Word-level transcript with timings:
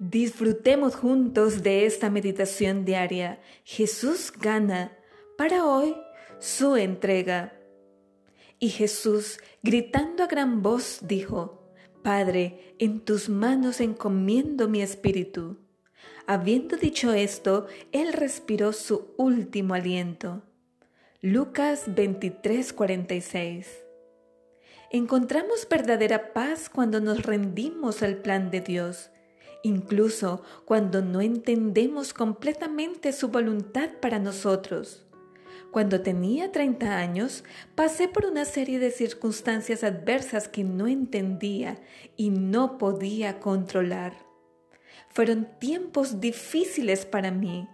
Disfrutemos 0.00 0.96
juntos 0.96 1.62
de 1.62 1.84
esta 1.84 2.08
meditación 2.08 2.86
diaria. 2.86 3.38
Jesús 3.64 4.32
gana 4.32 4.96
para 5.36 5.66
hoy 5.66 5.94
su 6.38 6.76
entrega. 6.76 7.52
Y 8.58 8.70
Jesús, 8.70 9.40
gritando 9.62 10.22
a 10.22 10.26
gran 10.26 10.62
voz, 10.62 11.00
dijo, 11.02 11.70
Padre, 12.02 12.74
en 12.78 13.00
tus 13.00 13.28
manos 13.28 13.82
encomiendo 13.82 14.70
mi 14.70 14.80
espíritu. 14.80 15.58
Habiendo 16.26 16.78
dicho 16.78 17.12
esto, 17.12 17.66
él 17.92 18.14
respiró 18.14 18.72
su 18.72 19.12
último 19.18 19.74
aliento. 19.74 20.42
Lucas 21.20 21.86
23:46 21.94 23.66
Encontramos 24.90 25.68
verdadera 25.68 26.32
paz 26.32 26.70
cuando 26.70 27.00
nos 27.00 27.22
rendimos 27.22 28.02
al 28.02 28.16
plan 28.16 28.50
de 28.50 28.62
Dios 28.62 29.10
incluso 29.62 30.42
cuando 30.64 31.02
no 31.02 31.20
entendemos 31.20 32.14
completamente 32.14 33.12
su 33.12 33.28
voluntad 33.28 33.90
para 34.00 34.18
nosotros. 34.18 35.04
Cuando 35.70 36.00
tenía 36.00 36.50
30 36.50 36.98
años, 36.98 37.44
pasé 37.76 38.08
por 38.08 38.26
una 38.26 38.44
serie 38.44 38.80
de 38.80 38.90
circunstancias 38.90 39.84
adversas 39.84 40.48
que 40.48 40.64
no 40.64 40.88
entendía 40.88 41.80
y 42.16 42.30
no 42.30 42.76
podía 42.76 43.38
controlar. 43.38 44.14
Fueron 45.10 45.48
tiempos 45.60 46.20
difíciles 46.20 47.06
para 47.06 47.30
mí. 47.30 47.68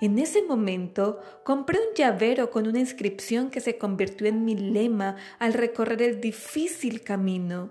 En 0.00 0.18
ese 0.18 0.42
momento 0.42 1.20
compré 1.44 1.78
un 1.78 1.94
llavero 1.94 2.50
con 2.50 2.66
una 2.66 2.78
inscripción 2.78 3.50
que 3.50 3.60
se 3.60 3.76
convirtió 3.76 4.26
en 4.26 4.44
mi 4.44 4.56
lema 4.56 5.16
al 5.38 5.52
recorrer 5.52 6.00
el 6.02 6.20
difícil 6.20 7.02
camino. 7.02 7.70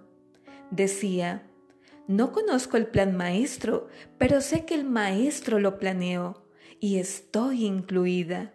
Decía, 0.70 1.48
no 2.08 2.32
conozco 2.32 2.78
el 2.78 2.88
plan 2.88 3.16
maestro, 3.16 3.88
pero 4.18 4.42
sé 4.42 4.66
que 4.66 4.76
el 4.76 4.86
maestro 4.86 5.60
lo 5.60 5.78
planeó 5.78 6.46
y 6.80 6.98
estoy 6.98 7.66
incluida. 7.66 8.54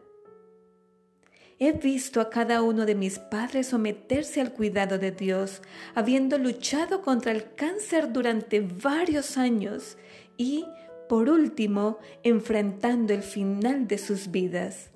He 1.59 1.73
visto 1.73 2.21
a 2.21 2.31
cada 2.31 2.63
uno 2.63 2.87
de 2.87 2.95
mis 2.95 3.19
padres 3.19 3.69
someterse 3.69 4.41
al 4.41 4.53
cuidado 4.53 4.99
de 4.99 5.13
Dios, 5.13 5.63
habiendo 5.95 6.39
luchado 6.39 7.03
contra 7.03 7.31
el 7.31 7.55
cáncer 7.55 8.13
durante 8.13 8.61
varios 8.61 9.37
años 9.37 9.97
y, 10.37 10.65
por 11.09 11.29
último, 11.29 11.99
enfrentando 12.25 13.13
el 13.13 13.23
final 13.23 13.87
de 13.87 13.99
sus 13.99 14.31
vidas. 14.31 14.91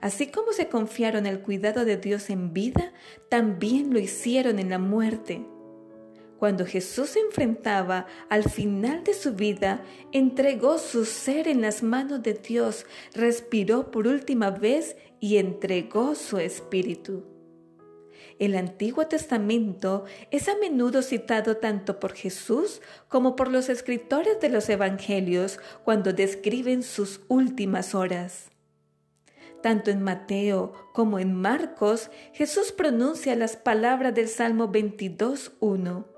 Así 0.00 0.26
como 0.26 0.52
se 0.52 0.68
confiaron 0.68 1.26
el 1.26 1.40
cuidado 1.40 1.84
de 1.84 1.96
Dios 1.96 2.28
en 2.28 2.52
vida, 2.52 2.92
también 3.30 3.92
lo 3.92 3.98
hicieron 3.98 4.58
en 4.58 4.70
la 4.70 4.78
muerte. 4.78 5.46
Cuando 6.38 6.64
Jesús 6.64 7.10
se 7.10 7.20
enfrentaba 7.20 8.06
al 8.28 8.44
final 8.44 9.02
de 9.02 9.12
su 9.12 9.34
vida, 9.34 9.82
entregó 10.12 10.78
su 10.78 11.04
ser 11.04 11.48
en 11.48 11.60
las 11.60 11.82
manos 11.82 12.22
de 12.22 12.34
Dios, 12.34 12.86
respiró 13.12 13.90
por 13.90 14.06
última 14.06 14.50
vez 14.50 14.96
y 15.18 15.38
entregó 15.38 16.14
su 16.14 16.38
espíritu. 16.38 17.24
El 18.38 18.54
Antiguo 18.54 19.08
Testamento 19.08 20.04
es 20.30 20.48
a 20.48 20.56
menudo 20.56 21.02
citado 21.02 21.56
tanto 21.56 21.98
por 21.98 22.12
Jesús 22.12 22.82
como 23.08 23.34
por 23.34 23.50
los 23.50 23.68
escritores 23.68 24.38
de 24.40 24.48
los 24.48 24.68
Evangelios 24.68 25.58
cuando 25.82 26.12
describen 26.12 26.84
sus 26.84 27.20
últimas 27.26 27.96
horas. 27.96 28.50
Tanto 29.60 29.90
en 29.90 30.04
Mateo 30.04 30.72
como 30.92 31.18
en 31.18 31.34
Marcos, 31.34 32.10
Jesús 32.32 32.70
pronuncia 32.70 33.34
las 33.34 33.56
palabras 33.56 34.14
del 34.14 34.28
Salmo 34.28 34.70
22.1 34.70 36.17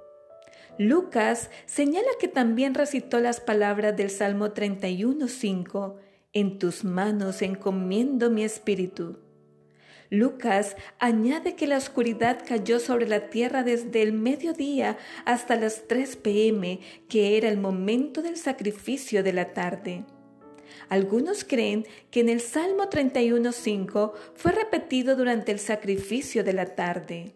Lucas 0.80 1.50
señala 1.66 2.08
que 2.18 2.26
también 2.26 2.72
recitó 2.72 3.20
las 3.20 3.38
palabras 3.38 3.94
del 3.98 4.08
Salmo 4.08 4.54
31.5, 4.54 5.96
En 6.32 6.58
tus 6.58 6.84
manos 6.84 7.42
encomiendo 7.42 8.30
mi 8.30 8.44
espíritu. 8.44 9.18
Lucas 10.08 10.76
añade 10.98 11.54
que 11.54 11.66
la 11.66 11.76
oscuridad 11.76 12.38
cayó 12.48 12.80
sobre 12.80 13.06
la 13.06 13.28
tierra 13.28 13.62
desde 13.62 14.00
el 14.00 14.14
mediodía 14.14 14.96
hasta 15.26 15.54
las 15.54 15.86
3 15.86 16.16
pm, 16.16 16.80
que 17.10 17.36
era 17.36 17.50
el 17.50 17.58
momento 17.58 18.22
del 18.22 18.38
sacrificio 18.38 19.22
de 19.22 19.34
la 19.34 19.52
tarde. 19.52 20.06
Algunos 20.88 21.44
creen 21.44 21.84
que 22.10 22.20
en 22.20 22.30
el 22.30 22.40
Salmo 22.40 22.84
31.5 22.84 24.12
fue 24.34 24.52
repetido 24.52 25.14
durante 25.14 25.52
el 25.52 25.58
sacrificio 25.58 26.42
de 26.42 26.54
la 26.54 26.74
tarde. 26.74 27.34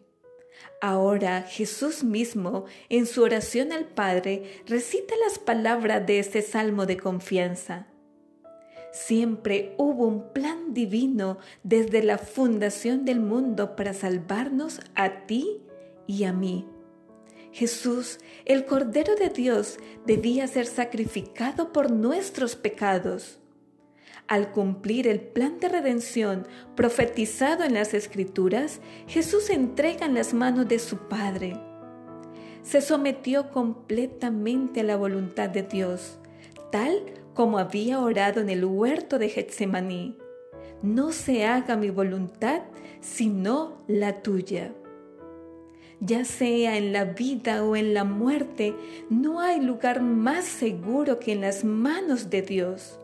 Ahora 0.81 1.43
Jesús 1.43 2.05
mismo, 2.05 2.65
en 2.89 3.07
su 3.07 3.23
oración 3.23 3.73
al 3.73 3.87
Padre, 3.87 4.63
recita 4.67 5.15
las 5.25 5.39
palabras 5.39 6.07
de 6.07 6.19
este 6.19 6.43
salmo 6.43 6.87
de 6.87 6.97
confianza. 6.97 7.87
Siempre 8.93 9.75
hubo 9.79 10.07
un 10.07 10.33
plan 10.33 10.75
divino 10.75 11.39
desde 11.63 12.03
la 12.03 12.19
fundación 12.19 13.05
del 13.05 13.21
mundo 13.21 13.77
para 13.77 13.93
salvarnos 13.93 14.81
a 14.95 15.27
ti 15.27 15.63
y 16.07 16.25
a 16.25 16.33
mí. 16.33 16.69
Jesús, 17.53 18.19
el 18.45 18.67
Cordero 18.67 19.15
de 19.15 19.31
Dios, 19.31 19.79
debía 20.07 20.47
ser 20.47 20.67
sacrificado 20.67 21.73
por 21.73 21.91
nuestros 21.91 22.57
pecados 22.57 23.41
al 24.27 24.53
cumplir 24.53 25.07
el 25.07 25.21
plan 25.21 25.59
de 25.61 25.69
redención 25.69 26.47
profetizado 26.75 27.65
en 27.65 27.75
las 27.75 27.95
Escrituras, 27.95 28.81
Jesús 29.07 29.51
entrega 29.51 30.07
en 30.07 30.15
las 30.15 30.33
manos 30.33 30.69
de 30.69 30.79
su 30.79 30.97
Padre. 31.09 31.59
Se 32.63 32.81
sometió 32.81 33.51
completamente 33.51 34.81
a 34.81 34.85
la 34.85 34.97
voluntad 34.97 35.51
de 35.51 35.63
Dios, 35.63 36.19
tal 36.73 37.03
como 37.35 37.59
había 37.59 38.01
orado 38.01 38.41
en 38.41 38.49
el 38.49 38.65
huerto 38.65 39.19
de 39.19 39.29
Getsemaní. 39.29 40.17
No 40.83 41.13
se 41.13 41.45
haga 41.45 41.77
mi 41.77 41.91
voluntad, 41.91 42.63
sino 43.01 43.79
la 43.87 44.23
tuya. 44.23 44.73
Ya 46.01 46.25
sea 46.25 46.77
en 46.77 46.93
la 46.93 47.05
vida 47.05 47.65
o 47.65 47.77
en 47.77 47.95
la 47.95 48.05
muerte, 48.05 48.75
no 49.11 49.41
hay 49.41 49.61
lugar 49.61 50.03
más 50.03 50.45
seguro 50.45 51.19
que 51.19 51.33
en 51.33 51.43
las 51.43 51.65
manos 51.65 52.31
de 52.31 52.43
Dios 52.43 52.99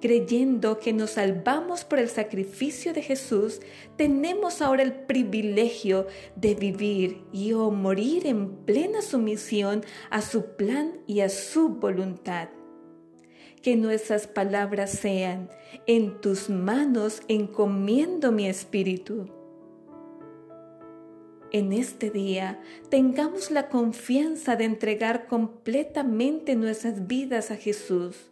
creyendo 0.00 0.78
que 0.78 0.92
nos 0.92 1.12
salvamos 1.12 1.84
por 1.84 1.98
el 1.98 2.08
sacrificio 2.08 2.92
de 2.92 3.02
Jesús, 3.02 3.60
tenemos 3.96 4.60
ahora 4.62 4.82
el 4.82 4.92
privilegio 4.92 6.06
de 6.36 6.54
vivir 6.54 7.22
y 7.32 7.52
o 7.52 7.70
morir 7.70 8.26
en 8.26 8.56
plena 8.64 9.02
sumisión 9.02 9.84
a 10.10 10.20
su 10.22 10.56
plan 10.56 10.98
y 11.06 11.20
a 11.20 11.28
su 11.28 11.68
voluntad. 11.68 12.48
Que 13.62 13.76
nuestras 13.76 14.26
palabras 14.26 14.90
sean, 14.90 15.48
en 15.86 16.20
tus 16.20 16.50
manos 16.50 17.22
encomiendo 17.28 18.30
mi 18.30 18.46
espíritu. 18.46 19.30
En 21.50 21.72
este 21.72 22.10
día 22.10 22.60
tengamos 22.90 23.50
la 23.50 23.68
confianza 23.68 24.56
de 24.56 24.64
entregar 24.64 25.26
completamente 25.28 26.56
nuestras 26.56 27.06
vidas 27.06 27.50
a 27.50 27.56
Jesús 27.56 28.30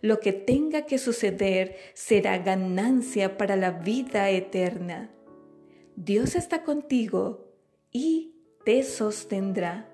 lo 0.00 0.20
que 0.20 0.32
tenga 0.32 0.86
que 0.86 0.98
suceder 0.98 1.76
será 1.94 2.38
ganancia 2.38 3.36
para 3.36 3.56
la 3.56 3.70
vida 3.70 4.30
eterna. 4.30 5.10
Dios 5.96 6.34
está 6.34 6.62
contigo 6.62 7.52
y 7.92 8.34
te 8.64 8.82
sostendrá. 8.82 9.86